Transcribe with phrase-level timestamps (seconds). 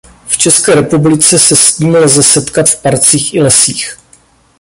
[0.27, 3.97] V České republice se s ním lze setkat v parcích i lesích.